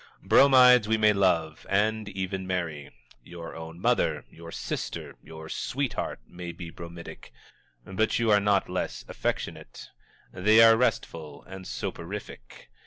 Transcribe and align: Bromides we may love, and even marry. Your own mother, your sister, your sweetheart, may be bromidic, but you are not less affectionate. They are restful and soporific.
Bromides 0.23 0.87
we 0.87 0.97
may 0.97 1.13
love, 1.13 1.67
and 1.69 2.09
even 2.09 2.47
marry. 2.47 2.89
Your 3.21 3.55
own 3.55 3.79
mother, 3.79 4.25
your 4.31 4.51
sister, 4.51 5.15
your 5.21 5.47
sweetheart, 5.47 6.19
may 6.25 6.51
be 6.51 6.71
bromidic, 6.71 7.31
but 7.85 8.17
you 8.17 8.31
are 8.31 8.39
not 8.41 8.67
less 8.67 9.05
affectionate. 9.07 9.89
They 10.33 10.59
are 10.63 10.75
restful 10.75 11.43
and 11.43 11.67
soporific. 11.67 12.71